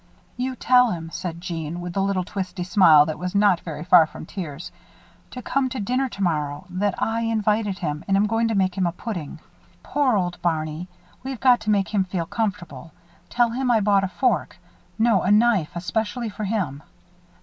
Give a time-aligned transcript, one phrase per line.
[0.35, 4.07] "You tell him," said Jeanne, with the little twisty smile that was not very far
[4.07, 4.71] from tears,
[5.29, 8.87] "to come to dinner tomorrow that I invited him and am going to make him
[8.87, 9.39] a pudding.
[9.83, 10.87] Poor old Barney!
[11.21, 12.93] We've got to make him feel comfortable.
[13.29, 14.57] Tell him I bought a fork
[14.97, 16.81] no, a knife especially for him."